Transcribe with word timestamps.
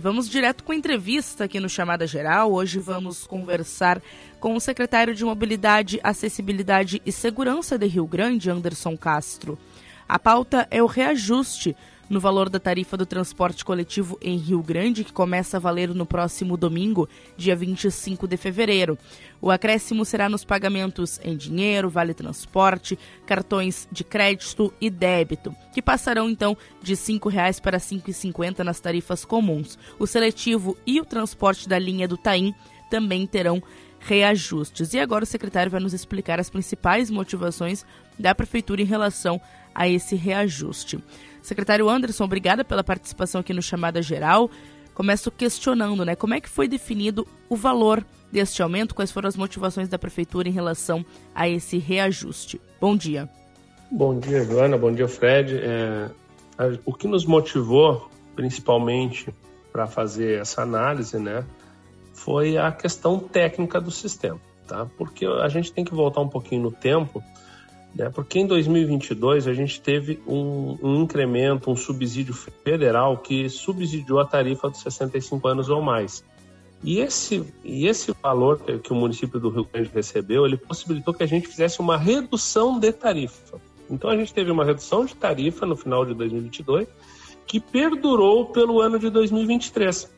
E 0.00 0.02
vamos 0.02 0.30
direto 0.30 0.64
com 0.64 0.72
a 0.72 0.74
entrevista 0.74 1.44
aqui 1.44 1.60
no 1.60 1.68
Chamada 1.68 2.06
Geral. 2.06 2.54
Hoje 2.54 2.78
vamos 2.78 3.26
conversar 3.26 4.00
com 4.40 4.54
o 4.54 4.58
secretário 4.58 5.14
de 5.14 5.22
Mobilidade, 5.26 6.00
Acessibilidade 6.02 7.02
e 7.04 7.12
Segurança 7.12 7.76
de 7.76 7.86
Rio 7.86 8.06
Grande, 8.06 8.48
Anderson 8.50 8.96
Castro. 8.96 9.58
A 10.08 10.18
pauta 10.18 10.66
é 10.70 10.82
o 10.82 10.86
reajuste 10.86 11.76
no 12.10 12.18
valor 12.18 12.50
da 12.50 12.58
tarifa 12.58 12.96
do 12.96 13.06
transporte 13.06 13.64
coletivo 13.64 14.18
em 14.20 14.36
Rio 14.36 14.60
Grande, 14.60 15.04
que 15.04 15.12
começa 15.12 15.56
a 15.56 15.60
valer 15.60 15.94
no 15.94 16.04
próximo 16.04 16.56
domingo, 16.56 17.08
dia 17.36 17.54
25 17.54 18.26
de 18.26 18.36
fevereiro. 18.36 18.98
O 19.40 19.48
acréscimo 19.48 20.04
será 20.04 20.28
nos 20.28 20.44
pagamentos 20.44 21.20
em 21.22 21.36
dinheiro, 21.36 21.88
vale 21.88 22.12
transporte, 22.12 22.98
cartões 23.24 23.88
de 23.92 24.02
crédito 24.02 24.74
e 24.80 24.90
débito, 24.90 25.54
que 25.72 25.80
passarão 25.80 26.28
então 26.28 26.56
de 26.82 26.94
R$ 26.94 26.98
5,00 26.98 27.60
para 27.60 27.78
R$ 27.78 27.84
5,50 27.84 28.58
nas 28.64 28.80
tarifas 28.80 29.24
comuns. 29.24 29.78
O 29.96 30.06
seletivo 30.06 30.76
e 30.84 31.00
o 31.00 31.04
transporte 31.04 31.68
da 31.68 31.78
linha 31.78 32.08
do 32.08 32.16
Taim 32.16 32.52
também 32.90 33.24
terão 33.24 33.62
reajustes. 34.00 34.94
E 34.94 34.98
agora 34.98 35.22
o 35.22 35.26
secretário 35.26 35.70
vai 35.70 35.80
nos 35.80 35.92
explicar 35.92 36.40
as 36.40 36.50
principais 36.50 37.08
motivações 37.08 37.84
da 38.18 38.34
prefeitura 38.34 38.82
em 38.82 38.86
relação 38.86 39.40
a 39.74 39.88
esse 39.88 40.16
reajuste. 40.16 40.98
Secretário 41.42 41.88
Anderson, 41.88 42.24
obrigada 42.24 42.64
pela 42.64 42.84
participação 42.84 43.40
aqui 43.40 43.52
no 43.52 43.62
Chamada 43.62 44.02
Geral. 44.02 44.50
Começo 44.94 45.30
questionando, 45.30 46.04
né? 46.04 46.14
Como 46.14 46.34
é 46.34 46.40
que 46.40 46.48
foi 46.48 46.68
definido 46.68 47.26
o 47.48 47.56
valor 47.56 48.04
deste 48.30 48.62
aumento? 48.62 48.94
Quais 48.94 49.10
foram 49.10 49.28
as 49.28 49.36
motivações 49.36 49.88
da 49.88 49.98
prefeitura 49.98 50.48
em 50.48 50.52
relação 50.52 51.04
a 51.34 51.48
esse 51.48 51.78
reajuste? 51.78 52.60
Bom 52.80 52.96
dia. 52.96 53.28
Bom 53.90 54.18
dia, 54.18 54.44
Joana. 54.44 54.76
Bom 54.76 54.92
dia, 54.92 55.08
Fred. 55.08 55.58
É, 55.58 56.10
o 56.84 56.92
que 56.92 57.08
nos 57.08 57.24
motivou, 57.24 58.10
principalmente, 58.36 59.34
para 59.72 59.86
fazer 59.86 60.40
essa 60.40 60.62
análise, 60.62 61.18
né, 61.18 61.44
foi 62.12 62.58
a 62.58 62.70
questão 62.70 63.18
técnica 63.18 63.80
do 63.80 63.90
sistema, 63.90 64.40
tá? 64.66 64.86
Porque 64.98 65.24
a 65.24 65.48
gente 65.48 65.72
tem 65.72 65.84
que 65.84 65.94
voltar 65.94 66.20
um 66.20 66.28
pouquinho 66.28 66.62
no 66.62 66.70
tempo 66.70 67.22
né? 67.94 68.10
Porque 68.10 68.38
em 68.38 68.46
2022 68.46 69.46
a 69.46 69.52
gente 69.52 69.80
teve 69.80 70.20
um, 70.26 70.78
um, 70.82 71.02
incremento, 71.02 71.70
um 71.70 71.76
subsídio 71.76 72.34
federal 72.34 73.18
que 73.18 73.48
subsidiou 73.48 74.20
a 74.20 74.24
tarifa 74.24 74.68
dos 74.68 74.80
65 74.80 75.46
anos 75.48 75.68
ou 75.68 75.82
mais. 75.82 76.24
E 76.82 76.98
esse, 76.98 77.44
e 77.62 77.86
esse 77.86 78.12
valor 78.22 78.58
que, 78.60 78.92
o 78.92 78.96
município 78.96 79.38
do 79.38 79.50
Rio 79.50 79.68
Grande 79.70 79.90
recebeu, 79.92 80.46
ele 80.46 80.56
possibilitou 80.56 81.12
que 81.12 81.22
a 81.22 81.26
gente 81.26 81.46
fizesse 81.46 81.80
uma 81.80 81.98
redução 81.98 82.78
de 82.78 82.90
tarifa. 82.90 83.60
Então 83.90 84.08
a 84.08 84.16
gente 84.16 84.32
teve 84.32 84.50
uma 84.50 84.64
redução 84.64 85.04
de 85.04 85.14
tarifa 85.14 85.66
no 85.66 85.76
final 85.76 86.06
de 86.06 86.14
2022 86.14 86.88
que 87.46 87.58
perdurou 87.58 88.46
pelo 88.46 88.80
ano 88.80 88.98
de 88.98 89.10
2023. 89.10 90.08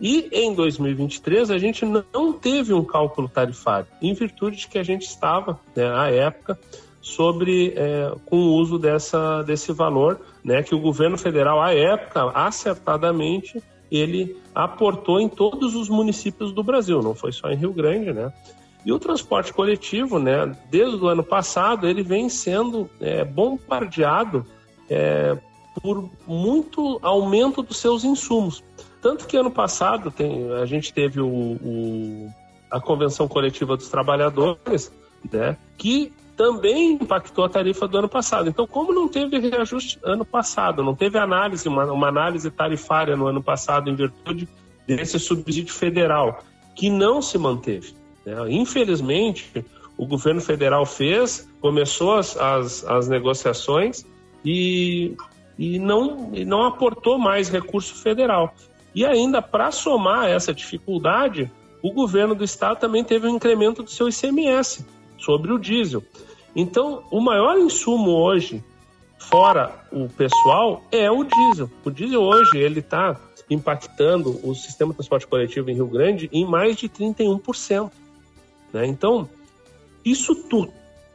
E 0.00 0.28
em 0.32 0.54
2023 0.54 1.50
a 1.50 1.58
gente 1.58 1.84
não 1.84 2.32
teve 2.32 2.72
um 2.72 2.84
cálculo 2.84 3.28
tarifário, 3.28 3.86
em 4.00 4.14
virtude 4.14 4.56
de 4.56 4.68
que 4.68 4.78
a 4.78 4.82
gente 4.82 5.02
estava, 5.02 5.60
né, 5.76 5.86
à 5.86 6.10
época, 6.10 6.58
sobre 7.08 7.72
é, 7.76 8.12
com 8.26 8.36
o 8.36 8.54
uso 8.54 8.78
dessa, 8.78 9.42
desse 9.42 9.72
valor, 9.72 10.20
né, 10.44 10.62
que 10.62 10.74
o 10.74 10.78
governo 10.78 11.16
federal, 11.16 11.60
à 11.60 11.74
época, 11.74 12.30
acertadamente, 12.34 13.62
ele 13.90 14.36
aportou 14.54 15.18
em 15.18 15.28
todos 15.28 15.74
os 15.74 15.88
municípios 15.88 16.52
do 16.52 16.62
Brasil, 16.62 17.02
não 17.02 17.14
foi 17.14 17.32
só 17.32 17.50
em 17.50 17.56
Rio 17.56 17.72
Grande, 17.72 18.12
né? 18.12 18.32
E 18.84 18.92
o 18.92 18.98
transporte 18.98 19.52
coletivo, 19.52 20.18
né, 20.18 20.54
desde 20.70 20.96
o 20.96 21.08
ano 21.08 21.24
passado, 21.24 21.88
ele 21.88 22.02
vem 22.02 22.28
sendo 22.28 22.88
é, 23.00 23.24
bombardeado 23.24 24.44
é, 24.88 25.36
por 25.82 26.08
muito 26.26 26.98
aumento 27.02 27.62
dos 27.62 27.78
seus 27.78 28.04
insumos. 28.04 28.62
Tanto 29.00 29.26
que 29.26 29.36
ano 29.36 29.50
passado 29.50 30.10
tem, 30.10 30.52
a 30.52 30.66
gente 30.66 30.92
teve 30.92 31.20
o, 31.20 31.26
o, 31.26 32.32
a 32.70 32.80
Convenção 32.80 33.26
Coletiva 33.26 33.76
dos 33.76 33.88
Trabalhadores, 33.88 34.92
né, 35.32 35.56
que 35.76 36.12
também 36.38 36.92
impactou 36.92 37.44
a 37.44 37.48
tarifa 37.48 37.88
do 37.88 37.98
ano 37.98 38.08
passado. 38.08 38.48
Então, 38.48 38.64
como 38.64 38.94
não 38.94 39.08
teve 39.08 39.40
reajuste 39.40 39.98
ano 40.04 40.24
passado, 40.24 40.84
não 40.84 40.94
teve 40.94 41.18
análise, 41.18 41.68
uma, 41.68 41.84
uma 41.92 42.06
análise 42.06 42.48
tarifária 42.48 43.16
no 43.16 43.26
ano 43.26 43.42
passado 43.42 43.90
em 43.90 43.96
virtude 43.96 44.48
desse 44.86 45.18
subsídio 45.18 45.74
federal, 45.74 46.38
que 46.76 46.88
não 46.88 47.20
se 47.20 47.36
manteve. 47.36 47.92
Né? 48.24 48.34
Infelizmente, 48.50 49.64
o 49.96 50.06
governo 50.06 50.40
federal 50.40 50.86
fez, 50.86 51.50
começou 51.60 52.14
as, 52.14 52.36
as, 52.36 52.84
as 52.84 53.08
negociações 53.08 54.06
e, 54.44 55.16
e, 55.58 55.80
não, 55.80 56.30
e 56.32 56.44
não 56.44 56.62
aportou 56.62 57.18
mais 57.18 57.48
recurso 57.48 57.96
federal. 57.96 58.54
E 58.94 59.04
ainda, 59.04 59.42
para 59.42 59.72
somar 59.72 60.28
essa 60.28 60.54
dificuldade, 60.54 61.50
o 61.82 61.92
governo 61.92 62.36
do 62.36 62.44
estado 62.44 62.78
também 62.78 63.02
teve 63.02 63.26
um 63.26 63.34
incremento 63.34 63.82
do 63.82 63.90
seu 63.90 64.08
ICMS 64.08 64.86
sobre 65.18 65.52
o 65.52 65.58
diesel. 65.58 66.04
Então, 66.54 67.04
o 67.10 67.20
maior 67.20 67.58
insumo 67.58 68.10
hoje, 68.10 68.64
fora 69.18 69.84
o 69.92 70.08
pessoal, 70.08 70.82
é 70.90 71.10
o 71.10 71.24
diesel. 71.24 71.70
O 71.84 71.90
diesel 71.90 72.22
hoje 72.22 72.58
ele 72.58 72.80
está 72.80 73.16
impactando 73.50 74.38
o 74.42 74.54
sistema 74.54 74.90
de 74.90 74.96
transporte 74.96 75.26
coletivo 75.26 75.70
em 75.70 75.74
Rio 75.74 75.86
Grande 75.86 76.28
em 76.32 76.44
mais 76.44 76.76
de 76.76 76.88
31%. 76.88 77.90
Né? 78.72 78.86
Então, 78.86 79.28
isso 80.04 80.34
tudo 80.34 80.72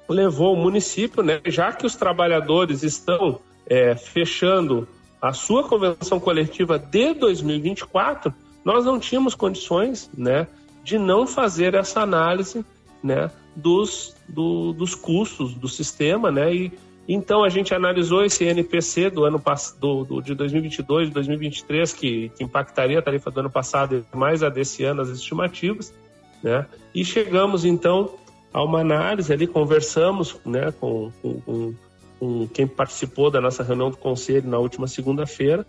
levou 0.09 0.53
o 0.53 0.57
município, 0.57 1.23
né, 1.23 1.41
já 1.45 1.71
que 1.71 1.85
os 1.85 1.95
trabalhadores 1.95 2.83
estão 2.83 3.39
é, 3.65 3.95
fechando 3.95 4.87
a 5.21 5.31
sua 5.31 5.63
convenção 5.63 6.19
coletiva 6.19 6.77
de 6.77 7.13
2024, 7.13 8.33
nós 8.63 8.85
não 8.85 8.99
tínhamos 8.99 9.35
condições 9.35 10.09
né, 10.15 10.47
de 10.83 10.97
não 10.97 11.25
fazer 11.25 11.73
essa 11.73 12.01
análise 12.01 12.65
né, 13.01 13.31
dos, 13.55 14.15
do, 14.27 14.73
dos 14.73 14.95
custos 14.95 15.53
do 15.53 15.67
sistema, 15.67 16.31
né? 16.31 16.53
E 16.53 16.71
então 17.07 17.43
a 17.43 17.49
gente 17.49 17.73
analisou 17.73 18.23
esse 18.23 18.45
NPC 18.45 19.09
do 19.09 19.25
ano 19.25 19.41
do, 19.79 20.03
do, 20.05 20.21
de 20.21 20.33
2022 20.33 21.09
e 21.09 21.11
2023 21.11 21.93
que, 21.93 22.29
que 22.29 22.43
impactaria 22.43 22.99
a 22.99 23.01
tarifa 23.01 23.29
do 23.29 23.41
ano 23.41 23.49
passado 23.49 24.05
e 24.13 24.17
mais 24.17 24.41
a 24.41 24.49
desse 24.49 24.85
ano 24.85 25.01
as 25.01 25.09
estimativas, 25.09 25.93
né? 26.41 26.65
E 26.95 27.03
chegamos 27.03 27.65
então 27.65 28.11
a 28.53 28.63
uma 28.63 28.79
análise 28.79 29.33
ali, 29.33 29.47
conversamos, 29.47 30.37
né, 30.45 30.71
com, 30.79 31.11
com, 31.21 31.73
com 32.19 32.47
quem 32.53 32.67
participou 32.67 33.31
da 33.31 33.41
nossa 33.41 33.63
reunião 33.63 33.89
do 33.89 33.97
conselho 33.97 34.47
na 34.47 34.59
última 34.59 34.87
segunda-feira, 34.87 35.65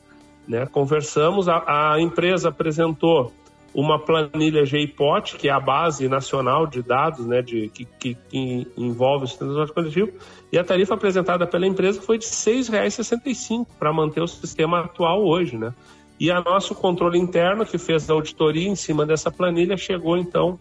né? 0.47 0.67
Conversamos, 0.67 1.49
a, 1.49 1.95
a 1.95 2.01
empresa 2.01 2.51
apresentou 2.51 3.33
uma 3.75 3.99
planilha 3.99 4.65
GIPOT, 4.65 5.37
que 5.37 5.49
é 5.49 5.51
a 5.51 5.59
base 5.59 6.09
nacional 6.09 6.65
de 6.65 6.81
dados 6.81 7.27
né, 7.27 7.43
de, 7.43 7.69
que, 7.71 7.85
que, 7.85 8.15
que 8.15 8.69
envolve 8.77 9.25
o 9.25 9.29
sistema 9.29 9.51
de 9.51 9.57
transporte 9.57 9.93
coletivo, 9.93 10.19
e 10.53 10.59
a 10.59 10.63
tarifa 10.63 10.95
apresentada 10.95 11.45
pela 11.45 11.67
empresa 11.67 12.01
foi 12.01 12.17
de 12.17 12.25
R$ 12.25 12.31
6,65 12.31 13.67
para 13.77 13.93
manter 13.93 14.21
o 14.21 14.29
sistema 14.29 14.81
atual 14.81 15.25
hoje. 15.25 15.57
Né? 15.57 15.75
E 16.21 16.31
a 16.31 16.41
nosso 16.41 16.75
controle 16.77 17.19
interno, 17.19 17.67
que 17.67 17.77
fez 17.77 18.09
a 18.09 18.13
auditoria 18.13 18.69
em 18.69 18.77
cima 18.77 19.05
dessa 19.05 19.31
planilha, 19.31 19.77
chegou 19.77 20.17
então 20.17 20.59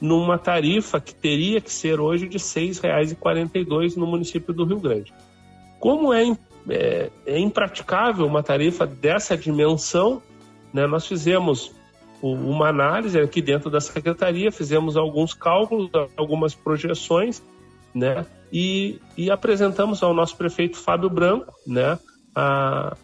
numa 0.00 0.38
tarifa 0.38 0.98
que 0.98 1.14
teria 1.14 1.60
que 1.60 1.70
ser 1.70 2.00
hoje 2.00 2.26
de 2.26 2.38
R$ 2.38 2.42
6,42 2.42 3.96
no 3.96 4.06
município 4.06 4.54
do 4.54 4.64
Rio 4.64 4.80
Grande. 4.80 5.12
Como 5.78 6.14
é, 6.14 6.34
é, 6.68 7.10
é 7.26 7.38
impraticável 7.38 8.26
uma 8.26 8.42
tarifa 8.42 8.86
dessa 8.86 9.36
dimensão, 9.36 10.22
né, 10.72 10.86
nós 10.86 11.06
fizemos 11.06 11.74
uma 12.32 12.68
análise 12.68 13.18
aqui 13.20 13.42
dentro 13.42 13.68
da 13.68 13.80
secretaria, 13.80 14.50
fizemos 14.50 14.96
alguns 14.96 15.34
cálculos, 15.34 15.90
algumas 16.16 16.54
projeções, 16.54 17.42
né? 17.94 18.24
E, 18.50 18.98
e 19.16 19.30
apresentamos 19.30 20.02
ao 20.02 20.14
nosso 20.14 20.36
prefeito 20.36 20.78
Fábio 20.78 21.10
Branco, 21.10 21.52
né? 21.66 21.98
A, 22.34 22.96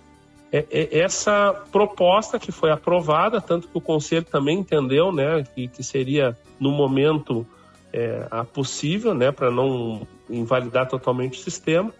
essa 0.50 1.52
proposta 1.70 2.38
que 2.38 2.50
foi 2.50 2.70
aprovada, 2.70 3.40
tanto 3.40 3.68
que 3.68 3.76
o 3.76 3.80
conselho 3.80 4.24
também 4.24 4.58
entendeu, 4.58 5.12
né? 5.12 5.44
Que, 5.54 5.68
que 5.68 5.82
seria 5.82 6.36
no 6.58 6.70
momento 6.70 7.46
é, 7.92 8.26
a 8.30 8.42
possível, 8.42 9.14
né? 9.14 9.30
Para 9.30 9.50
não 9.50 10.06
invalidar 10.30 10.88
totalmente 10.88 11.38
o 11.38 11.42
sistema. 11.42 11.92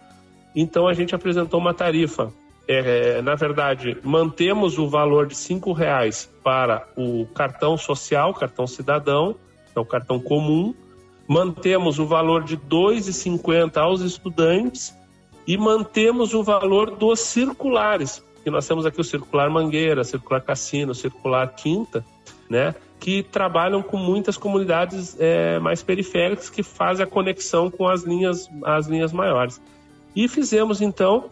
Então 0.55 0.87
a 0.87 0.93
gente 0.93 1.13
apresentou 1.13 1.59
uma 1.59 1.73
tarifa 1.73 2.33
é, 2.67 3.21
na 3.21 3.35
verdade, 3.35 3.97
mantemos 4.03 4.77
o 4.77 4.87
valor 4.87 5.27
de 5.27 5.35
cinco 5.35 5.73
reais 5.73 6.29
para 6.43 6.87
o 6.95 7.25
cartão 7.33 7.77
social, 7.77 8.33
cartão 8.33 8.67
cidadão, 8.67 9.35
é 9.75 9.79
o 9.79 9.85
cartão 9.85 10.19
comum, 10.19 10.73
mantemos 11.27 11.99
o 11.99 12.05
valor 12.05 12.43
de 12.43 12.55
R$ 12.55 12.61
2,50 12.69 13.77
aos 13.77 14.01
estudantes 14.01 14.95
e 15.47 15.57
mantemos 15.57 16.33
o 16.33 16.43
valor 16.43 16.91
dos 16.91 17.19
circulares, 17.19 18.23
que 18.43 18.49
nós 18.49 18.67
temos 18.67 18.85
aqui 18.85 19.01
o 19.01 19.03
circular 19.03 19.49
Mangueira, 19.49 20.03
circular 20.03 20.41
Cassino, 20.41 20.93
circular 20.93 21.47
Quinta, 21.55 22.05
né, 22.49 22.75
que 22.99 23.23
trabalham 23.23 23.81
com 23.81 23.97
muitas 23.97 24.37
comunidades 24.37 25.17
é, 25.19 25.57
mais 25.59 25.81
periféricas 25.81 26.49
que 26.49 26.61
fazem 26.61 27.03
a 27.03 27.07
conexão 27.07 27.71
com 27.71 27.87
as 27.87 28.03
linhas, 28.03 28.49
as 28.63 28.87
linhas 28.87 29.11
maiores. 29.11 29.59
E 30.15 30.27
fizemos 30.27 30.81
então 30.81 31.29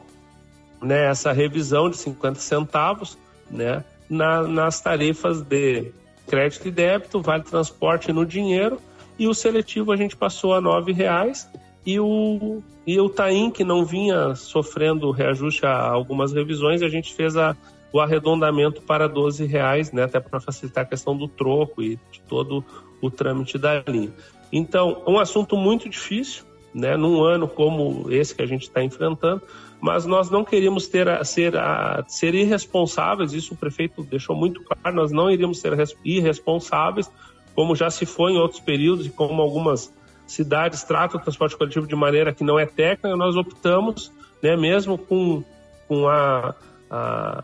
né, 0.82 1.06
essa 1.06 1.32
revisão 1.32 1.90
de 1.90 1.98
50 1.98 2.40
centavos, 2.40 3.18
né, 3.50 3.84
na, 4.10 4.44
nas 4.44 4.82
tarifas 4.82 5.42
de 5.42 5.92
crédito 6.28 6.68
e 6.68 6.72
débito, 6.72 7.22
vale 7.22 7.44
transporte 7.44 8.14
no 8.14 8.26
dinheiro, 8.26 8.80
e 9.18 9.28
o 9.28 9.34
seletivo 9.34 9.92
a 9.92 9.98
gente 9.98 10.16
passou 10.16 10.54
a 10.54 10.60
R$ 10.60 10.94
reais 10.94 11.50
e 11.86 12.00
o, 12.00 12.62
e 12.86 13.00
o 13.00 13.10
Taim, 13.10 13.52
que 13.52 13.64
não 13.64 13.84
vinha 13.84 14.36
sofrendo 14.36 15.12
reajuste 15.12 15.66
a 15.66 15.90
algumas 15.90 16.32
revisões, 16.32 16.82
a 16.82 16.90
gente 16.90 17.14
fez 17.14 17.36
a, 17.36 17.56
o 17.92 18.00
arredondamento 18.00 18.82
para 18.82 19.08
12 19.08 19.46
reais, 19.46 19.92
né, 19.92 20.04
até 20.04 20.20
para 20.20 20.40
facilitar 20.40 20.84
a 20.84 20.88
questão 20.88 21.18
do 21.18 21.28
troco 21.28 21.82
e 21.82 21.96
de 22.12 22.22
todo 22.28 22.64
o 23.02 23.10
trâmite 23.10 23.58
da 23.58 23.84
linha. 23.88 24.12
Então, 24.52 25.02
um 25.08 25.20
assunto 25.20 25.56
muito 25.56 25.90
difícil, 25.90 26.44
né, 26.74 26.96
num 26.96 27.24
ano 27.24 27.48
como 27.48 28.12
esse 28.12 28.36
que 28.36 28.42
a 28.42 28.46
gente 28.46 28.64
está 28.64 28.84
enfrentando, 28.84 29.42
mas 29.82 30.06
nós 30.06 30.30
não 30.30 30.44
queríamos 30.44 30.88
ter 30.88 31.08
a, 31.08 31.24
ser, 31.24 31.56
a, 31.56 32.04
ser 32.08 32.36
irresponsáveis, 32.36 33.34
isso 33.34 33.54
o 33.54 33.58
prefeito 33.58 34.04
deixou 34.04 34.36
muito 34.36 34.62
claro, 34.64 34.96
nós 34.96 35.12
não 35.12 35.32
iríamos 35.32 35.60
ser 35.60 35.74
irresponsáveis, 36.04 37.10
como 37.56 37.76
já 37.76 37.90
se 37.90 38.06
foi 38.06 38.34
em 38.34 38.38
outros 38.38 38.60
períodos 38.60 39.06
e 39.06 39.10
como 39.10 39.42
algumas 39.42 39.94
cidades 40.28 40.84
tratam 40.84 41.20
o 41.20 41.24
transporte 41.24 41.58
coletivo 41.58 41.88
de 41.88 41.96
maneira 41.96 42.34
que 42.34 42.44
não 42.44 42.60
é 42.60 42.66
técnica, 42.66 43.16
nós 43.16 43.36
optamos, 43.36 44.12
né, 44.42 44.56
mesmo 44.56 44.98
com, 44.98 45.44
com 45.88 46.08
a, 46.08 46.54
a 46.90 47.44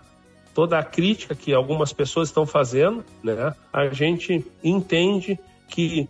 toda 0.53 0.77
a 0.77 0.83
crítica 0.83 1.35
que 1.35 1.53
algumas 1.53 1.91
pessoas 1.91 2.29
estão 2.29 2.45
fazendo, 2.45 3.03
né, 3.23 3.53
a 3.73 3.87
gente 3.87 4.45
entende 4.63 5.39
que 5.67 6.07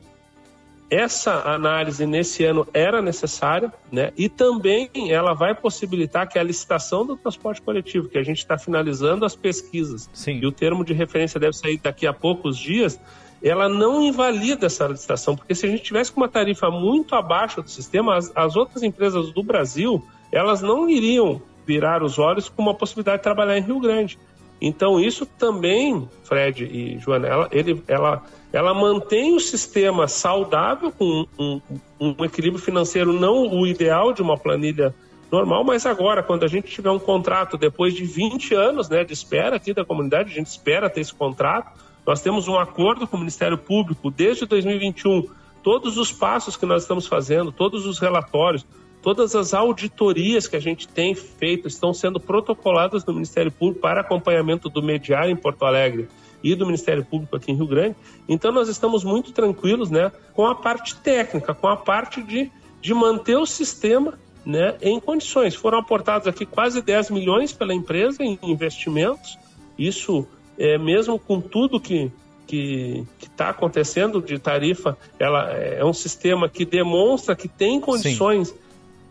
essa 0.89 1.49
análise 1.49 2.05
nesse 2.05 2.43
ano 2.43 2.67
era 2.73 3.01
necessária, 3.01 3.73
né? 3.91 4.11
E 4.17 4.29
também 4.29 4.89
ela 5.09 5.33
vai 5.33 5.55
possibilitar 5.55 6.27
que 6.27 6.37
a 6.37 6.43
licitação 6.43 7.05
do 7.05 7.17
transporte 7.17 7.61
coletivo, 7.61 8.07
que 8.07 8.17
a 8.17 8.23
gente 8.23 8.37
está 8.37 8.57
finalizando 8.57 9.25
as 9.25 9.35
pesquisas, 9.35 10.09
Sim. 10.13 10.39
e 10.41 10.45
o 10.45 10.51
termo 10.51 10.85
de 10.85 10.93
referência 10.93 11.39
deve 11.39 11.53
sair 11.53 11.77
daqui 11.77 12.05
a 12.05 12.13
poucos 12.13 12.57
dias, 12.57 12.99
ela 13.43 13.67
não 13.67 14.01
invalida 14.01 14.67
essa 14.67 14.87
licitação, 14.87 15.35
porque 15.35 15.53
se 15.53 15.65
a 15.65 15.69
gente 15.69 15.83
tivesse 15.83 16.11
com 16.11 16.21
uma 16.21 16.29
tarifa 16.29 16.69
muito 16.69 17.15
abaixo 17.15 17.61
do 17.61 17.69
sistema, 17.69 18.15
as, 18.15 18.31
as 18.35 18.55
outras 18.55 18.81
empresas 18.81 19.31
do 19.31 19.43
Brasil, 19.43 20.03
elas 20.31 20.61
não 20.61 20.89
iriam 20.89 21.41
virar 21.65 22.03
os 22.03 22.19
olhos 22.19 22.47
com 22.47 22.61
uma 22.61 22.73
possibilidade 22.73 23.17
de 23.17 23.23
trabalhar 23.23 23.57
em 23.57 23.61
Rio 23.61 23.79
Grande. 23.79 24.17
Então, 24.61 24.99
isso 24.99 25.25
também, 25.25 26.07
Fred 26.23 26.63
e 26.63 26.97
Joana, 26.99 27.27
ela, 27.27 27.49
ele, 27.51 27.83
ela, 27.87 28.23
ela 28.53 28.73
mantém 28.73 29.35
o 29.35 29.39
sistema 29.39 30.07
saudável, 30.07 30.91
com 30.91 31.25
um, 31.37 31.61
um, 31.99 32.25
equilíbrio 32.25 32.61
financeiro 32.61 33.11
não 33.11 33.47
o 33.47 33.67
ideal 33.67 34.13
de 34.13 34.21
uma 34.21 34.37
planilha 34.37 34.95
normal, 35.31 35.63
mas 35.63 35.85
agora, 35.85 36.23
quando 36.23 36.43
a 36.43 36.47
gente 36.47 36.69
tiver 36.69 36.89
um 36.89 36.99
contrato, 36.99 37.57
depois 37.57 37.93
de 37.93 38.05
20 38.05 38.53
anos 38.53 38.89
né, 38.89 39.03
de 39.03 39.13
espera 39.13 39.57
aqui 39.57 39.73
da 39.73 39.83
comunidade, 39.83 40.31
a 40.31 40.35
gente 40.35 40.47
espera 40.47 40.89
ter 40.89 41.01
esse 41.01 41.13
contrato, 41.13 41.77
nós 42.05 42.21
temos 42.21 42.47
um 42.47 42.57
acordo 42.57 43.07
com 43.07 43.17
o 43.17 43.19
Ministério 43.19 43.57
Público 43.57 44.09
desde 44.09 44.45
2021, 44.45 45.27
todos 45.63 45.97
os 45.97 46.11
passos 46.11 46.55
que 46.55 46.65
nós 46.65 46.83
estamos 46.83 47.07
fazendo, 47.07 47.51
todos 47.51 47.85
os 47.85 47.99
relatórios, 47.99 48.65
Todas 49.05 49.35
as 49.35 49.53
auditorias 49.53 50.47
que 50.47 50.55
a 50.55 50.59
gente 50.59 50.87
tem 50.87 51.13
feito 51.13 51.67
estão 51.67 51.93
sendo 51.93 52.19
protocoladas 52.19 53.05
no 53.05 53.13
Ministério 53.13 53.51
Público 53.51 53.79
para 53.79 54.01
acompanhamento 54.01 54.67
do 54.67 54.81
mediário 54.81 55.31
em 55.31 55.35
Porto 55.35 55.63
Alegre 55.63 56.07
e 56.43 56.55
do 56.55 56.65
Ministério 56.65 57.05
Público 57.05 57.35
aqui 57.35 57.51
em 57.51 57.55
Rio 57.55 57.67
Grande. 57.67 57.95
Então 58.27 58.51
nós 58.51 58.67
estamos 58.67 59.03
muito 59.03 59.31
tranquilos 59.31 59.91
né, 59.91 60.11
com 60.33 60.47
a 60.47 60.55
parte 60.55 60.95
técnica, 60.95 61.53
com 61.53 61.67
a 61.67 61.77
parte 61.77 62.23
de, 62.23 62.51
de 62.81 62.95
manter 62.95 63.37
o 63.37 63.45
sistema 63.45 64.17
né, 64.43 64.75
em 64.81 64.99
condições. 64.99 65.53
Foram 65.53 65.77
aportados 65.77 66.27
aqui 66.27 66.43
quase 66.43 66.81
10 66.81 67.11
milhões 67.11 67.53
pela 67.53 67.75
empresa 67.75 68.23
em 68.23 68.39
investimentos. 68.41 69.37
Isso, 69.77 70.25
é, 70.57 70.79
mesmo 70.79 71.19
com 71.19 71.39
tudo 71.39 71.79
que 71.79 72.11
que 72.47 73.07
está 73.23 73.49
acontecendo 73.49 74.21
de 74.21 74.37
tarifa, 74.37 74.95
ela 75.19 75.51
é 75.51 75.83
um 75.83 75.93
sistema 75.93 76.47
que 76.47 76.63
demonstra 76.63 77.35
que 77.35 77.47
tem 77.47 77.79
condições 77.79 78.49
Sim 78.49 78.64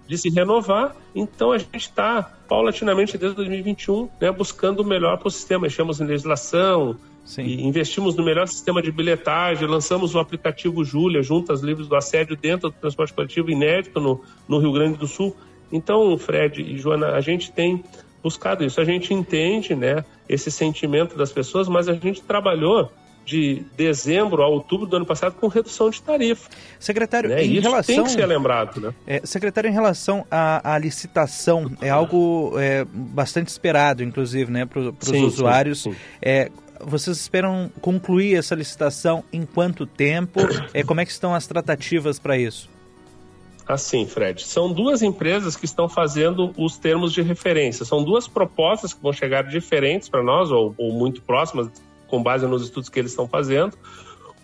de 0.07 0.19
se 0.19 0.29
renovar. 0.31 0.95
Então 1.15 1.53
a 1.53 1.59
gente 1.59 1.77
está 1.77 2.23
paulatinamente 2.49 3.17
desde 3.17 3.37
2021 3.37 4.09
né, 4.21 4.31
buscando 4.31 4.81
o 4.81 4.85
melhor 4.85 5.19
para 5.19 5.29
o 5.29 5.31
sistema. 5.31 5.63
Mexemos 5.63 6.01
em 6.01 6.07
legislação, 6.07 6.97
investimos 7.39 8.15
no 8.15 8.25
melhor 8.25 8.47
sistema 8.47 8.83
de 8.83 8.93
bilhetagem, 8.93 9.67
lançamos 9.67 10.15
o 10.15 10.19
aplicativo 10.19 10.85
Júlia, 10.85 11.23
junto 11.23 11.53
às 11.53 11.61
livros 11.61 11.89
do 11.89 11.97
assédio 11.97 12.37
dentro 12.37 12.71
do 12.71 12.77
transporte 12.77 13.13
coletivo 13.13 13.51
inédito 13.51 14.01
no, 14.01 14.23
no 14.47 14.59
Rio 14.59 14.73
Grande 14.73 14.99
do 14.99 15.07
Sul. 15.07 15.35
Então, 15.73 16.17
Fred 16.19 16.63
e 16.63 16.79
Joana, 16.79 17.13
a 17.13 17.21
gente 17.21 17.51
tem 17.51 17.83
buscado 18.23 18.65
isso. 18.65 18.81
A 18.81 18.85
gente 18.85 19.13
entende 19.13 19.75
né, 19.75 20.05
esse 20.29 20.51
sentimento 20.51 21.17
das 21.17 21.33
pessoas, 21.33 21.69
mas 21.69 21.89
a 21.89 21.95
gente 21.95 22.23
trabalhou 22.23 22.91
de 23.25 23.65
dezembro 23.77 24.43
a 24.43 24.49
outubro 24.49 24.87
do 24.87 24.97
ano 24.97 25.07
passado 25.07 25.35
com 25.35 25.49
redução 25.49 25.89
de 25.91 26.03
tarifa. 26.03 26.49
Secretário, 26.79 27.31
né? 27.31 27.45
em 27.45 27.55
Isso 27.55 27.63
relação 27.63 27.95
tem 27.95 28.05
que 28.05 28.11
ser 28.11 28.27
lembrado, 28.27 28.81
né? 28.81 28.95
É, 29.07 29.21
secretário, 29.25 29.69
em 29.69 29.73
relação 29.73 30.27
à, 30.31 30.75
à 30.75 30.79
licitação, 30.79 31.71
é 31.81 31.89
algo 31.89 32.53
é, 32.59 32.85
bastante 32.85 33.49
esperado, 33.49 34.03
inclusive, 34.03 34.51
né, 34.51 34.67
para 34.67 34.81
os 34.81 35.11
usuários. 35.11 35.83
Sim, 35.83 35.93
sim. 35.93 35.99
É, 36.21 36.51
vocês 36.81 37.17
esperam 37.17 37.71
concluir 37.81 38.37
essa 38.37 38.55
licitação 38.55 39.25
em 39.33 39.47
quanto 39.47 39.87
tempo? 39.87 40.41
É, 40.73 40.83
como 40.83 41.01
é 41.01 41.05
que 41.05 41.13
estão 41.13 41.35
as 41.35 41.47
tratativas 41.47 42.19
para 42.19 42.37
isso? 42.37 42.69
Assim, 43.67 44.07
Fred, 44.07 44.43
são 44.43 44.71
duas 44.71 45.01
empresas 45.01 45.57
que 45.57 45.65
estão 45.65 45.89
fazendo 45.89 46.53
os 46.59 46.77
termos 46.77 47.13
de 47.15 47.23
referência. 47.23 47.87
São 47.87 48.05
duas 48.05 48.29
propostas 48.29 48.93
que 48.93 49.03
vão 49.03 49.13
chegar 49.13 49.45
diferentes 49.45 50.09
para 50.09 50.23
nós, 50.23 50.51
ou, 50.51 50.75
ou 50.77 50.93
muito 50.93 51.23
próximas 51.23 51.71
com 52.09 52.23
base 52.23 52.47
nos 52.47 52.63
estudos 52.63 52.89
que 52.89 52.99
eles 52.99 53.13
estão 53.13 53.27
fazendo. 53.27 53.77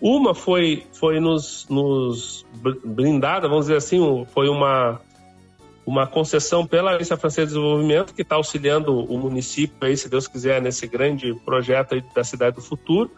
Uma 0.00 0.34
foi, 0.34 0.86
foi 0.92 1.20
nos, 1.20 1.66
nos 1.68 2.46
blindada, 2.84 3.46
vamos 3.48 3.66
dizer 3.66 3.76
assim, 3.76 4.26
foi 4.32 4.48
uma, 4.48 4.98
uma 5.84 6.06
concessão 6.06 6.66
pela 6.66 6.92
Agência 6.92 7.18
Francesa 7.18 7.48
de 7.48 7.52
Desenvolvimento, 7.54 8.14
que 8.14 8.22
está 8.22 8.36
auxiliando 8.36 8.98
o 8.98 9.18
município, 9.18 9.76
aí, 9.82 9.96
se 9.96 10.08
Deus 10.08 10.26
quiser, 10.26 10.62
nesse 10.62 10.86
grande 10.86 11.34
projeto 11.44 12.02
da 12.14 12.24
Cidade 12.24 12.56
do 12.56 12.62
Futuro. 12.62 13.10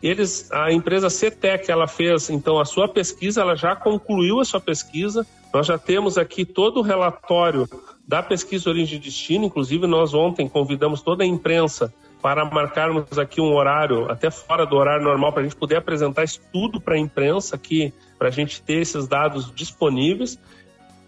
Eles, 0.00 0.48
a 0.52 0.72
empresa 0.72 1.10
CETEC, 1.10 1.70
ela 1.72 1.88
fez 1.88 2.30
então 2.30 2.60
a 2.60 2.64
sua 2.64 2.86
pesquisa, 2.86 3.40
ela 3.40 3.56
já 3.56 3.74
concluiu 3.74 4.38
a 4.38 4.44
sua 4.44 4.60
pesquisa. 4.60 5.26
Nós 5.52 5.66
já 5.66 5.76
temos 5.76 6.16
aqui 6.16 6.44
todo 6.44 6.78
o 6.78 6.82
relatório 6.82 7.68
da 8.06 8.22
pesquisa 8.22 8.70
origem 8.70 8.96
e 8.96 9.02
destino, 9.02 9.46
inclusive 9.46 9.88
nós 9.88 10.14
ontem 10.14 10.48
convidamos 10.48 11.02
toda 11.02 11.24
a 11.24 11.26
imprensa 11.26 11.92
para 12.20 12.44
marcarmos 12.44 13.18
aqui 13.18 13.40
um 13.40 13.54
horário, 13.54 14.10
até 14.10 14.30
fora 14.30 14.66
do 14.66 14.76
horário 14.76 15.04
normal, 15.04 15.32
para 15.32 15.42
a 15.42 15.44
gente 15.44 15.56
poder 15.56 15.76
apresentar 15.76 16.24
isso 16.24 16.40
tudo 16.52 16.80
para 16.80 16.94
a 16.94 16.98
imprensa 16.98 17.56
aqui, 17.56 17.92
para 18.18 18.28
a 18.28 18.30
gente 18.30 18.60
ter 18.62 18.80
esses 18.80 19.06
dados 19.06 19.52
disponíveis. 19.54 20.38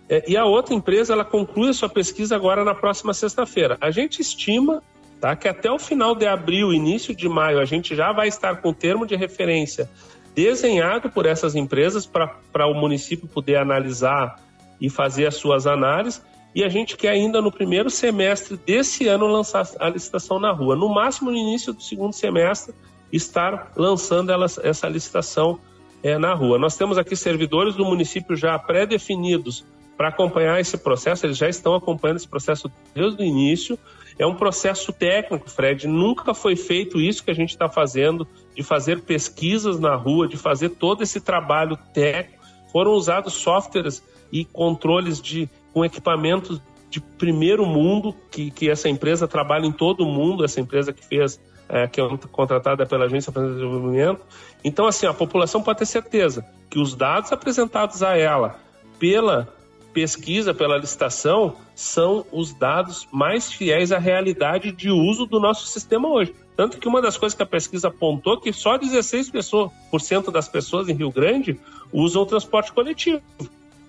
É, 0.09 0.25
e 0.29 0.37
a 0.37 0.45
outra 0.45 0.75
empresa, 0.75 1.13
ela 1.13 1.25
conclui 1.25 1.71
a 1.71 1.73
sua 1.73 1.89
pesquisa 1.89 2.37
agora 2.37 2.65
na 2.65 2.75
próxima 2.75 3.13
sexta-feira. 3.13 3.77
A 3.81 3.91
gente 3.91 4.21
estima 4.21 4.83
tá, 5.21 5.35
que 5.37 5.49
até 5.49 5.71
o 5.71 5.79
final 5.79 6.15
de 6.15 6.27
abril, 6.27 6.73
início 6.73 7.15
de 7.15 7.29
maio, 7.29 7.61
a 7.61 7.65
gente 7.65 7.95
já 7.95 8.13
vai 8.13 8.29
estar 8.29 8.57
com 8.61 8.71
o 8.71 8.75
termo 8.75 9.07
de 9.07 9.17
referência 9.17 9.91
desenhado 10.35 11.11
por 11.11 11.27
essas 11.27 11.55
empresas 11.57 12.07
para 12.07 12.67
o 12.67 12.75
município 12.75 13.29
poder 13.29 13.57
analisar 13.57 14.41
e 14.81 14.89
fazer 14.89 15.27
as 15.27 15.35
suas 15.35 15.67
análises 15.67 16.23
e 16.55 16.65
a 16.65 16.69
gente 16.69 16.97
quer 16.97 17.11
ainda 17.11 17.41
no 17.41 17.53
primeiro 17.53 17.89
semestre 17.91 18.57
desse 18.57 19.07
ano 19.07 19.27
lançar 19.27 19.69
a 19.79 19.89
licitação 19.89 20.41
na 20.41 20.53
rua. 20.53 20.75
No 20.75 20.89
máximo 20.89 21.31
no 21.31 21.37
início 21.37 21.73
do 21.73 21.83
segundo 21.83 22.13
semestre, 22.13 22.75
estar 23.13 23.73
lançando 23.77 24.33
ela, 24.33 24.47
essa 24.63 24.89
licitação 24.89 25.61
é, 26.03 26.19
na 26.19 26.35
rua. 26.35 26.59
Nós 26.59 26.77
temos 26.77 26.99
aqui 26.99 27.15
servidores 27.15 27.75
do 27.75 27.85
município 27.85 28.37
já 28.37 28.59
pré-definidos 28.59 29.65
para 29.97 30.09
acompanhar 30.09 30.59
esse 30.59 30.79
processo, 30.79 31.27
eles 31.27 31.37
já 31.37 31.49
estão 31.49 31.75
acompanhando 31.75 32.17
esse 32.17 32.29
processo 32.29 32.73
desde 32.95 33.23
o 33.23 33.25
início. 33.25 33.79
É 34.19 34.27
um 34.27 34.35
processo 34.35 34.93
técnico, 34.95 35.49
Fred. 35.51 35.87
Nunca 35.87 36.33
foi 36.33 36.57
feito 36.57 36.99
isso 36.99 37.23
que 37.23 37.31
a 37.31 37.35
gente 37.35 37.51
está 37.51 37.69
fazendo, 37.69 38.27
de 38.57 38.63
fazer 38.63 39.03
pesquisas 39.03 39.79
na 39.79 39.95
rua, 39.95 40.27
de 40.27 40.39
fazer 40.39 40.71
todo 40.71 41.03
esse 41.03 41.21
trabalho 41.21 41.77
técnico. 41.93 42.43
Foram 42.73 42.93
usados 42.93 43.35
softwares 43.35 44.03
e 44.33 44.45
controles 44.45 45.21
de 45.21 45.51
com 45.73 45.85
equipamentos 45.85 46.61
de 46.89 47.01
primeiro 47.01 47.65
mundo, 47.65 48.15
que, 48.31 48.51
que 48.51 48.69
essa 48.69 48.89
empresa 48.89 49.29
trabalha 49.29 49.65
em 49.65 49.73
todo 49.73 50.03
o 50.03 50.07
mundo, 50.07 50.45
essa 50.45 50.61
empresa 50.61 50.93
que 50.93 51.07
fez, 51.07 51.41
é, 51.69 51.87
que 51.87 52.01
é 52.01 52.09
contratada 52.33 52.85
pela 52.85 53.05
Agência 53.05 53.33
de 53.33 53.55
Desenvolvimento. 53.55 54.21
Então, 54.65 54.87
assim, 54.87 55.07
a 55.07 55.15
população 55.15 55.63
pode 55.63 55.79
ter 55.79 55.87
certeza 55.87 56.45
que 56.69 56.81
os 56.81 56.95
dados 56.95 57.33
apresentados 57.33 58.03
a 58.03 58.17
ela 58.17 58.59
pela 58.99 59.49
pesquisa, 59.93 60.53
pela 60.53 60.77
licitação, 60.79 61.57
são 61.75 62.25
os 62.33 62.53
dados 62.55 63.09
mais 63.13 63.53
fiéis 63.53 63.93
à 63.93 63.99
realidade 63.99 64.73
de 64.73 64.91
uso 64.91 65.27
do 65.27 65.41
nosso 65.41 65.67
sistema 65.67 66.09
hoje. 66.09 66.35
Tanto 66.57 66.79
que 66.79 66.87
uma 66.87 67.01
das 67.01 67.17
coisas 67.17 67.37
que 67.37 67.43
a 67.43 67.47
pesquisa 67.47 67.89
apontou 67.89 68.35
é 68.35 68.41
que 68.41 68.53
só 68.53 68.79
16% 68.79 69.33
pessoas, 69.33 69.73
por 69.91 70.01
cento 70.01 70.31
das 70.31 70.49
pessoas 70.49 70.89
em 70.89 70.95
Rio 70.95 71.11
Grande 71.11 71.59
usam 71.93 72.23
o 72.23 72.27
transporte 72.27 72.73
coletivo. 72.73 73.23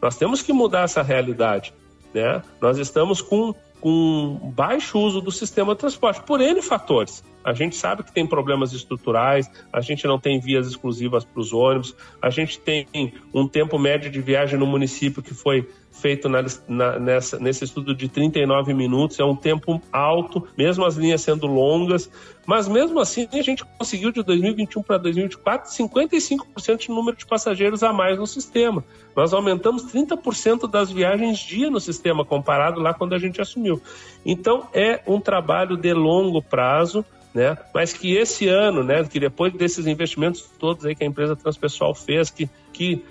Nós 0.02 0.18
temos 0.18 0.42
que 0.42 0.52
mudar 0.52 0.84
essa 0.84 1.02
realidade. 1.02 1.74
Né? 2.14 2.42
Nós 2.60 2.78
estamos 2.78 3.22
com 3.22 3.54
com 3.82 4.54
baixo 4.56 5.00
uso 5.00 5.20
do 5.20 5.32
sistema 5.32 5.74
de 5.74 5.80
transporte, 5.80 6.22
por 6.22 6.40
N 6.40 6.62
fatores. 6.62 7.24
A 7.44 7.52
gente 7.52 7.76
sabe 7.76 8.04
que 8.04 8.14
tem 8.14 8.28
problemas 8.28 8.72
estruturais, 8.72 9.50
a 9.74 9.82
gente 9.82 10.06
não 10.06 10.20
tem 10.20 10.40
vias 10.40 10.68
exclusivas 10.68 11.26
para 11.26 11.42
os 11.42 11.52
ônibus, 11.52 11.96
a 12.22 12.30
gente 12.30 12.60
tem 12.60 12.86
um 13.34 13.48
tempo 13.48 13.80
médio 13.80 14.12
de 14.12 14.22
viagem 14.22 14.60
no 14.60 14.68
município 14.68 15.24
que 15.24 15.34
foi 15.34 15.68
feito 15.92 16.30
na, 16.30 16.44
na, 16.68 17.00
nessa, 17.00 17.38
nesse 17.38 17.66
estudo 17.66 17.94
de 17.94 18.08
39 18.08 18.74
minutos, 18.74 19.20
é 19.20 19.26
um 19.26 19.36
tempo 19.36 19.82
alto, 19.92 20.48
mesmo 20.58 20.86
as 20.86 20.96
linhas 20.96 21.22
sendo 21.22 21.46
longas, 21.46 22.10
mas 22.46 22.68
mesmo 22.68 23.00
assim 23.00 23.28
a 23.34 23.42
gente 23.42 23.64
conseguiu 23.78 24.12
de 24.12 24.24
2021 24.24 24.82
para 24.82 24.98
2024 24.98 25.72
55% 25.72 26.78
de 26.78 26.90
número 26.90 27.18
de 27.18 27.26
passageiros 27.26 27.84
a 27.84 27.92
mais 27.92 28.18
no 28.18 28.26
sistema. 28.26 28.84
Nós 29.16 29.34
aumentamos 29.34 29.84
30% 29.92 30.70
das 30.70 30.92
viagens 30.92 31.40
dia 31.40 31.70
no 31.70 31.80
sistema 31.80 32.26
comparado 32.26 32.80
lá 32.80 32.94
quando 32.94 33.14
a 33.14 33.20
gente 33.20 33.42
assumiu. 33.42 33.82
Então 34.26 34.68
é 34.74 35.02
um 35.06 35.20
trabalho 35.20 35.76
de 35.76 35.94
longo 35.94 36.42
prazo, 36.42 37.06
né? 37.34 37.58
Mas 37.74 37.94
que 37.94 38.16
esse 38.16 38.48
ano, 38.48 38.84
né, 38.84 39.04
que 39.04 39.20
depois 39.20 39.54
desses 39.54 39.86
investimentos 39.88 40.50
todos 40.60 40.86
aí 40.86 40.96
que 40.96 41.04
a 41.04 41.08
empresa 41.08 41.36
Transpessoal 41.36 41.94
fez, 41.94 42.30
que, 42.30 42.50
que 42.74 43.04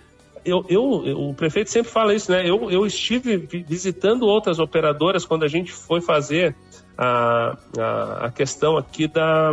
eu, 0.45 0.65
eu, 0.69 0.83
o 1.29 1.35
prefeito 1.35 1.71
sempre 1.71 1.91
fala 1.91 2.15
isso, 2.15 2.31
né? 2.31 2.49
Eu, 2.49 2.71
eu 2.71 2.87
estive 2.87 3.37
visitando 3.37 4.27
outras 4.27 4.59
operadoras 4.59 5.25
quando 5.25 5.45
a 5.45 5.49
gente 5.49 5.73
foi 5.73 6.01
fazer 6.01 6.55
a, 6.97 7.57
a, 7.79 8.27
a 8.27 8.31
questão 8.31 8.77
aqui 8.77 9.07
da, 9.07 9.53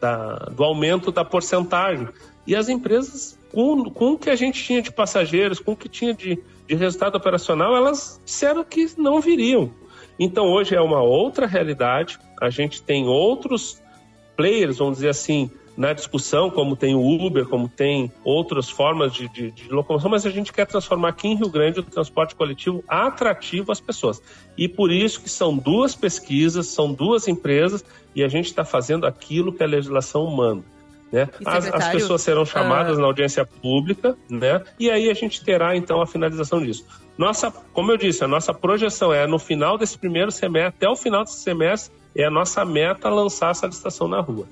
da, 0.00 0.34
do 0.50 0.64
aumento 0.64 1.10
da 1.10 1.24
porcentagem. 1.24 2.08
E 2.46 2.56
as 2.56 2.68
empresas, 2.68 3.38
com, 3.52 3.90
com 3.90 4.12
o 4.12 4.18
que 4.18 4.30
a 4.30 4.36
gente 4.36 4.62
tinha 4.62 4.82
de 4.82 4.90
passageiros, 4.90 5.60
com 5.60 5.72
o 5.72 5.76
que 5.76 5.88
tinha 5.88 6.14
de, 6.14 6.38
de 6.66 6.74
resultado 6.74 7.16
operacional, 7.16 7.76
elas 7.76 8.20
disseram 8.24 8.64
que 8.64 8.88
não 8.96 9.20
viriam. 9.20 9.70
Então 10.18 10.46
hoje 10.46 10.74
é 10.74 10.80
uma 10.80 11.02
outra 11.02 11.46
realidade, 11.46 12.18
a 12.40 12.50
gente 12.50 12.82
tem 12.82 13.06
outros 13.06 13.80
players, 14.36 14.78
vamos 14.78 14.96
dizer 14.96 15.08
assim, 15.10 15.50
na 15.80 15.94
discussão, 15.94 16.50
como 16.50 16.76
tem 16.76 16.94
o 16.94 17.00
Uber, 17.00 17.46
como 17.46 17.66
tem 17.66 18.12
outras 18.22 18.68
formas 18.68 19.14
de, 19.14 19.26
de, 19.30 19.50
de, 19.50 19.72
locomoção, 19.72 20.10
mas 20.10 20.26
a 20.26 20.30
gente 20.30 20.52
quer 20.52 20.66
transformar 20.66 21.08
aqui 21.08 21.26
em 21.26 21.34
Rio 21.34 21.48
Grande 21.48 21.80
o 21.80 21.82
transporte 21.82 22.34
coletivo 22.34 22.84
atrativo 22.86 23.72
às 23.72 23.80
pessoas. 23.80 24.20
E 24.58 24.68
por 24.68 24.92
isso 24.92 25.22
que 25.22 25.30
são 25.30 25.56
duas 25.56 25.94
pesquisas, 25.94 26.66
são 26.66 26.92
duas 26.92 27.26
empresas, 27.28 27.82
e 28.14 28.22
a 28.22 28.28
gente 28.28 28.44
está 28.44 28.62
fazendo 28.62 29.06
aquilo 29.06 29.54
que 29.54 29.62
a 29.62 29.66
legislação 29.66 30.26
manda. 30.26 30.62
Né? 31.10 31.26
As, 31.46 31.66
as, 31.72 31.88
pessoas 31.88 32.20
serão 32.20 32.44
chamadas 32.44 32.98
uh... 32.98 33.00
na 33.00 33.06
audiência 33.06 33.46
pública, 33.46 34.14
né? 34.28 34.62
E 34.78 34.90
aí 34.90 35.08
a 35.08 35.14
gente 35.14 35.42
terá 35.42 35.74
então 35.74 36.02
a 36.02 36.06
finalização 36.06 36.62
disso. 36.62 36.84
Nossa, 37.16 37.50
como 37.72 37.90
eu 37.90 37.96
disse, 37.96 38.22
a 38.22 38.28
nossa 38.28 38.52
projeção 38.52 39.14
é 39.14 39.26
no 39.26 39.38
final 39.38 39.78
desse 39.78 39.96
primeiro 39.96 40.30
semestre, 40.30 40.76
até 40.76 40.88
o 40.90 40.94
final 40.94 41.24
desse 41.24 41.40
semestre, 41.40 41.90
é 42.14 42.26
a 42.26 42.30
nossa 42.30 42.66
meta 42.66 43.08
lançar 43.08 43.52
essa 43.52 43.66
licitação 43.66 44.06
na 44.06 44.20
rua. 44.20 44.46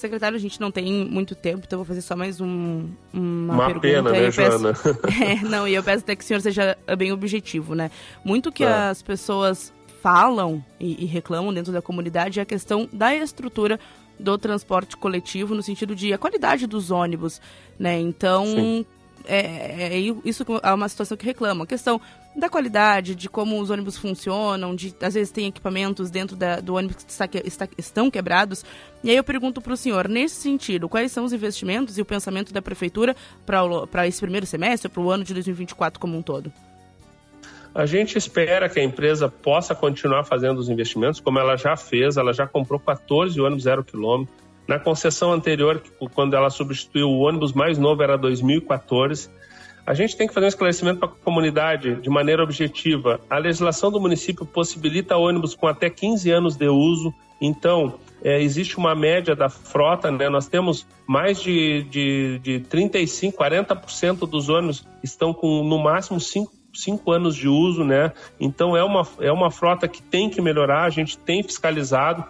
Secretário, 0.00 0.36
a 0.36 0.40
gente 0.40 0.60
não 0.60 0.70
tem 0.70 1.04
muito 1.04 1.34
tempo, 1.34 1.62
então 1.66 1.78
vou 1.78 1.86
fazer 1.86 2.02
só 2.02 2.16
mais 2.16 2.40
um, 2.40 2.88
uma, 3.12 3.54
uma 3.54 3.66
pergunta. 3.66 3.80
pena, 3.80 4.10
né, 4.10 4.30
peço... 4.30 4.58
Joana? 4.58 4.74
é, 5.42 5.44
não, 5.46 5.68
e 5.68 5.74
eu 5.74 5.82
peço 5.82 6.02
até 6.02 6.16
que 6.16 6.24
o 6.24 6.26
senhor 6.26 6.40
seja 6.40 6.76
bem 6.96 7.12
objetivo, 7.12 7.74
né? 7.74 7.90
Muito 8.24 8.50
que 8.50 8.64
é. 8.64 8.72
as 8.72 9.02
pessoas 9.02 9.72
falam 10.02 10.64
e, 10.78 11.04
e 11.04 11.06
reclamam 11.06 11.52
dentro 11.52 11.72
da 11.72 11.82
comunidade 11.82 12.38
é 12.38 12.42
a 12.42 12.46
questão 12.46 12.88
da 12.92 13.14
estrutura 13.14 13.78
do 14.18 14.36
transporte 14.38 14.96
coletivo, 14.96 15.54
no 15.54 15.62
sentido 15.62 15.94
de 15.94 16.12
a 16.12 16.18
qualidade 16.18 16.66
dos 16.66 16.90
ônibus, 16.90 17.40
né? 17.78 17.98
Então, 17.98 18.46
Sim 18.46 18.86
é, 19.24 19.96
é, 19.96 19.98
isso 20.24 20.44
é 20.62 20.72
uma 20.72 20.88
situação 20.88 21.16
que 21.16 21.24
reclamam. 21.24 21.64
A 21.64 21.66
questão 21.66 22.00
da 22.34 22.48
qualidade, 22.48 23.14
de 23.14 23.28
como 23.28 23.60
os 23.60 23.70
ônibus 23.70 23.96
funcionam, 23.98 24.74
de 24.74 24.94
às 25.02 25.14
vezes 25.14 25.32
tem 25.32 25.46
equipamentos 25.46 26.10
dentro 26.10 26.36
da, 26.36 26.60
do 26.60 26.74
ônibus 26.74 27.02
que 27.02 27.10
está, 27.10 27.28
está, 27.44 27.68
estão 27.76 28.10
quebrados. 28.10 28.64
E 29.02 29.10
aí 29.10 29.16
eu 29.16 29.24
pergunto 29.24 29.60
para 29.60 29.72
o 29.72 29.76
senhor, 29.76 30.08
nesse 30.08 30.36
sentido, 30.36 30.88
quais 30.88 31.10
são 31.10 31.24
os 31.24 31.32
investimentos 31.32 31.98
e 31.98 32.02
o 32.02 32.04
pensamento 32.04 32.52
da 32.52 32.62
prefeitura 32.62 33.16
para 33.44 34.06
esse 34.06 34.20
primeiro 34.20 34.46
semestre, 34.46 34.88
para 34.88 35.02
o 35.02 35.10
ano 35.10 35.24
de 35.24 35.34
2024 35.34 35.98
como 35.98 36.16
um 36.16 36.22
todo? 36.22 36.52
A 37.74 37.86
gente 37.86 38.18
espera 38.18 38.68
que 38.68 38.80
a 38.80 38.84
empresa 38.84 39.28
possa 39.28 39.74
continuar 39.74 40.24
fazendo 40.24 40.58
os 40.58 40.68
investimentos, 40.68 41.20
como 41.20 41.38
ela 41.38 41.56
já 41.56 41.76
fez, 41.76 42.16
ela 42.16 42.32
já 42.32 42.46
comprou 42.46 42.80
14 42.80 43.40
ônibus 43.40 43.62
zero 43.64 43.84
quilômetro, 43.84 44.34
na 44.70 44.78
concessão 44.78 45.32
anterior, 45.32 45.82
quando 46.14 46.34
ela 46.34 46.48
substituiu 46.48 47.08
o 47.08 47.18
ônibus 47.18 47.52
mais 47.52 47.76
novo, 47.76 48.04
era 48.04 48.16
2014. 48.16 49.28
A 49.90 49.94
gente 49.94 50.16
tem 50.16 50.28
que 50.28 50.32
fazer 50.32 50.46
um 50.46 50.50
esclarecimento 50.50 51.00
para 51.00 51.08
a 51.08 51.12
comunidade 51.24 51.96
de 51.96 52.08
maneira 52.08 52.44
objetiva. 52.44 53.20
A 53.28 53.38
legislação 53.38 53.90
do 53.90 54.00
município 54.00 54.46
possibilita 54.46 55.16
ônibus 55.16 55.56
com 55.56 55.66
até 55.66 55.90
15 55.90 56.30
anos 56.30 56.56
de 56.56 56.68
uso, 56.68 57.12
então 57.40 57.98
é, 58.22 58.40
existe 58.40 58.78
uma 58.78 58.94
média 58.94 59.34
da 59.34 59.48
frota, 59.48 60.08
né? 60.08 60.28
nós 60.28 60.46
temos 60.46 60.86
mais 61.08 61.42
de, 61.42 61.82
de, 61.90 62.38
de 62.38 62.60
35%, 62.70 63.34
40% 63.34 64.30
dos 64.30 64.48
ônibus 64.48 64.86
estão 65.02 65.34
com 65.34 65.64
no 65.64 65.82
máximo 65.82 66.20
5 66.20 66.52
cinco 66.72 67.10
anos 67.10 67.34
de 67.34 67.48
uso, 67.48 67.82
né? 67.82 68.12
Então 68.38 68.76
é 68.76 68.84
uma, 68.84 69.04
é 69.18 69.32
uma 69.32 69.50
frota 69.50 69.88
que 69.88 70.00
tem 70.00 70.30
que 70.30 70.40
melhorar, 70.40 70.84
a 70.84 70.90
gente 70.90 71.18
tem 71.18 71.42
fiscalizado. 71.42 72.24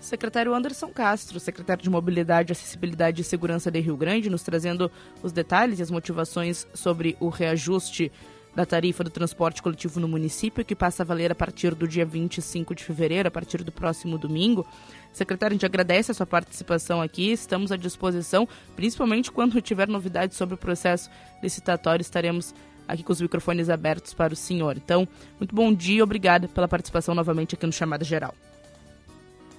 Secretário 0.00 0.52
Anderson 0.52 0.88
Castro, 0.88 1.38
secretário 1.38 1.80
de 1.80 1.88
Mobilidade, 1.88 2.50
Acessibilidade 2.50 3.20
e 3.20 3.24
Segurança 3.24 3.70
de 3.70 3.78
Rio 3.78 3.96
Grande, 3.96 4.28
nos 4.28 4.42
trazendo 4.42 4.90
os 5.22 5.30
detalhes 5.30 5.78
e 5.78 5.82
as 5.82 5.92
motivações 5.92 6.66
sobre 6.74 7.16
o 7.20 7.28
reajuste 7.28 8.10
da 8.58 8.66
tarifa 8.66 9.04
do 9.04 9.10
transporte 9.10 9.62
coletivo 9.62 10.00
no 10.00 10.08
município, 10.08 10.64
que 10.64 10.74
passa 10.74 11.04
a 11.04 11.06
valer 11.06 11.30
a 11.30 11.34
partir 11.34 11.76
do 11.76 11.86
dia 11.86 12.04
25 12.04 12.74
de 12.74 12.82
fevereiro, 12.82 13.28
a 13.28 13.30
partir 13.30 13.62
do 13.62 13.70
próximo 13.70 14.18
domingo. 14.18 14.66
Secretário, 15.12 15.52
a 15.52 15.54
gente 15.54 15.64
agradece 15.64 16.10
a 16.10 16.14
sua 16.14 16.26
participação 16.26 17.00
aqui, 17.00 17.30
estamos 17.30 17.70
à 17.70 17.76
disposição, 17.76 18.48
principalmente 18.74 19.30
quando 19.30 19.62
tiver 19.62 19.86
novidades 19.86 20.36
sobre 20.36 20.56
o 20.56 20.58
processo 20.58 21.08
licitatório, 21.40 22.02
estaremos 22.02 22.52
aqui 22.88 23.04
com 23.04 23.12
os 23.12 23.20
microfones 23.20 23.70
abertos 23.70 24.12
para 24.12 24.32
o 24.32 24.36
senhor. 24.36 24.76
Então, 24.76 25.06
muito 25.38 25.54
bom 25.54 25.72
dia, 25.72 26.02
obrigada 26.02 26.48
pela 26.48 26.66
participação 26.66 27.14
novamente 27.14 27.54
aqui 27.54 27.64
no 27.64 27.72
Chamada 27.72 28.04
Geral. 28.04 28.34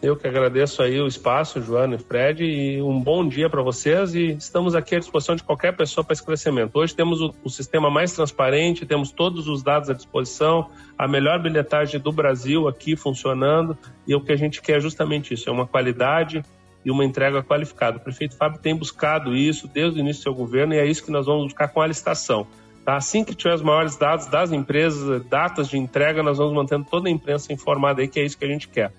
Eu 0.02 0.16
que 0.16 0.26
agradeço 0.26 0.82
aí 0.82 0.98
o 1.02 1.08
espaço, 1.08 1.62
Joana 1.62 1.96
e 1.96 1.98
Fred, 1.98 2.42
e 2.46 2.82
um 2.82 3.02
bom 3.02 3.28
dia 3.28 3.50
para 3.50 3.62
vocês 3.62 4.16
e 4.16 4.32
estamos 4.32 4.74
aqui 4.74 4.96
à 4.96 5.00
disposição 5.00 5.36
de 5.36 5.44
qualquer 5.44 5.76
pessoa 5.76 6.06
para 6.06 6.14
esclarecimento. 6.14 6.80
Hoje 6.80 6.96
temos 6.96 7.20
o, 7.20 7.36
o, 7.44 7.50
sistema 7.50 7.90
mais 7.90 8.14
transparente, 8.14 8.86
temos 8.86 9.12
todos 9.12 9.50
os 9.50 9.62
dados 9.62 9.90
à 9.90 9.94
disposição, 9.94 10.70
a 10.98 11.06
melhor 11.06 11.42
bilhetagem 11.42 12.00
do 12.00 12.14
Brasil 12.14 12.66
aqui 12.66 12.96
funcionando 12.96 13.78
e 14.08 14.16
o 14.16 14.22
que 14.22 14.32
a 14.32 14.38
gente 14.38 14.62
quer 14.62 14.78
é 14.78 14.80
justamente 14.80 15.34
isso, 15.34 15.50
é 15.50 15.52
uma 15.52 15.68
qualidade 15.68 16.46
e 16.86 16.90
uma 16.90 17.04
entrega 17.04 17.44
qualificada. 17.44 17.98
O 17.98 18.00
prefeito 18.00 18.38
Fábio 18.38 18.58
tem 18.62 18.74
buscado 18.74 19.36
isso 19.36 19.68
desde 19.68 20.00
o 20.00 20.02
início 20.02 20.22
do 20.22 20.24
seu 20.24 20.34
governo 20.34 20.74
e 20.76 20.78
é 20.78 20.86
isso 20.86 21.04
que 21.04 21.12
nós 21.12 21.26
vamos 21.26 21.44
buscar 21.44 21.68
com 21.68 21.82
a 21.82 21.88
licitação. 21.88 22.48
Tá? 22.86 22.96
Assim 22.96 23.22
que 23.22 23.36
tiver 23.36 23.54
os 23.54 23.62
maiores 23.62 23.98
dados 23.98 24.28
das 24.28 24.54
empresas, 24.54 25.26
datas 25.26 25.68
de 25.68 25.78
entrega, 25.78 26.24
nós 26.24 26.38
vamos 26.38 26.54
mantendo 26.54 26.86
toda 26.90 27.10
a 27.10 27.12
imprensa 27.12 27.52
informada 27.52 28.02
aí, 28.02 28.08
que 28.08 28.18
é 28.18 28.24
isso 28.24 28.38
que 28.38 28.46
a 28.46 28.48
gente 28.48 28.70
quer 28.70 28.94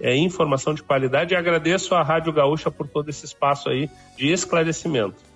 é, 0.00 0.16
informação 0.16 0.74
de 0.74 0.82
qualidade 0.82 1.34
e 1.34 1.36
agradeço 1.36 1.94
à 1.94 2.02
Rádio 2.02 2.32
Gaúcha 2.32 2.70
por 2.70 2.88
todo 2.88 3.08
esse 3.08 3.24
espaço 3.24 3.68
aí 3.68 3.88
de 4.16 4.32
esclarecimento. 4.32 5.33